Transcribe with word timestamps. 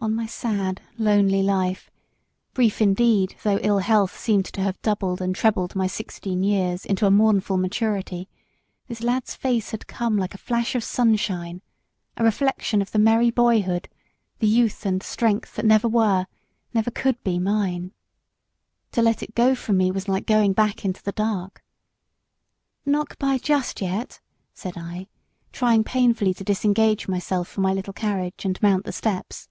On 0.00 0.14
my 0.14 0.26
sad, 0.26 0.80
lonely 0.96 1.42
life 1.42 1.90
brief 2.54 2.80
indeed, 2.80 3.34
though 3.42 3.58
ill 3.62 3.80
health 3.80 4.16
seemed 4.16 4.44
to 4.44 4.60
have 4.62 4.80
doubled 4.80 5.20
and 5.20 5.34
trebled 5.34 5.74
my 5.74 5.88
sixteen 5.88 6.44
years 6.44 6.84
into 6.86 7.04
a 7.04 7.10
mournful 7.10 7.56
maturity 7.56 8.28
this 8.86 9.02
lad's 9.02 9.34
face 9.34 9.72
had 9.72 9.88
come 9.88 10.16
like 10.16 10.34
a 10.36 10.38
flash 10.38 10.76
of 10.76 10.84
sunshine; 10.84 11.62
a 12.16 12.22
reflection 12.22 12.80
of 12.80 12.92
the 12.92 12.98
merry 13.00 13.32
boyhood, 13.32 13.88
the 14.38 14.46
youth 14.46 14.86
and 14.86 15.02
strength 15.02 15.56
that 15.56 15.64
never 15.66 15.88
were, 15.88 16.26
never 16.72 16.92
could 16.92 17.20
be, 17.24 17.40
mine. 17.40 17.92
To 18.92 19.02
let 19.02 19.20
it 19.20 19.34
go 19.34 19.56
from 19.56 19.76
me 19.78 19.90
was 19.90 20.06
like 20.08 20.26
going 20.26 20.52
back 20.52 20.84
into 20.84 21.02
the 21.02 21.10
dark. 21.12 21.64
"Not 22.86 23.08
good 23.08 23.18
bye 23.18 23.38
just 23.38 23.80
yet!" 23.80 24.20
said 24.54 24.78
I, 24.78 25.08
trying 25.50 25.82
painfully 25.82 26.34
to 26.34 26.44
disengage 26.44 27.08
myself 27.08 27.48
from 27.48 27.64
my 27.64 27.72
little 27.72 27.92
carriage 27.92 28.44
and 28.44 28.62
mount 28.62 28.84
the 28.84 28.92
steps. 28.92 29.48